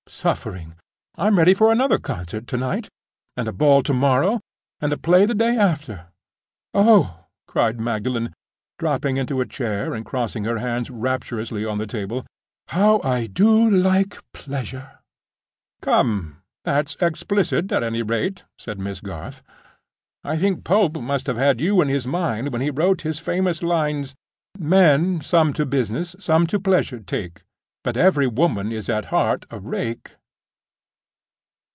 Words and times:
Suffering! 0.09 0.75
I'm 1.15 1.37
ready 1.37 1.53
for 1.53 1.71
another 1.71 1.97
concert 1.97 2.45
to 2.47 2.57
night, 2.57 2.89
and 3.37 3.47
a 3.47 3.53
ball 3.53 3.81
to 3.83 3.93
morrow, 3.93 4.41
and 4.81 4.91
a 4.91 4.97
play 4.97 5.25
the 5.25 5.33
day 5.33 5.55
after. 5.55 6.07
Oh," 6.73 7.25
cried 7.47 7.79
Magdalen, 7.79 8.33
dropping 8.77 9.15
into 9.15 9.39
a 9.39 9.45
chair 9.45 9.93
and 9.93 10.03
crossing 10.03 10.43
her 10.43 10.57
hands 10.57 10.89
rapturously 10.89 11.63
on 11.63 11.77
the 11.77 11.87
table, 11.87 12.25
"how 12.69 12.99
I 13.05 13.27
do 13.27 13.69
like 13.69 14.19
pleasure!" 14.33 14.99
"Come! 15.81 16.41
that's 16.65 16.97
explicit 16.99 17.71
at 17.71 17.81
any 17.83 18.01
rate," 18.03 18.43
said 18.57 18.79
Miss 18.79 18.99
Garth. 18.99 19.41
"I 20.25 20.35
think 20.37 20.65
Pope 20.65 20.97
must 20.99 21.27
have 21.27 21.37
had 21.37 21.61
you 21.61 21.79
in 21.79 21.87
his 21.87 22.05
mind 22.05 22.49
when 22.51 22.61
he 22.61 22.69
wrote 22.69 23.01
his 23.01 23.19
famous 23.19 23.63
lines: 23.63 24.13
"Men 24.59 25.21
some 25.21 25.53
to 25.53 25.65
business, 25.65 26.17
some 26.19 26.47
to 26.47 26.59
pleasure 26.59 26.99
take, 26.99 27.43
But 27.83 27.97
every 27.97 28.27
woman 28.27 28.71
is 28.71 28.89
at 28.89 29.05
heart 29.05 29.47
a 29.49 29.59
rake." 29.59 30.11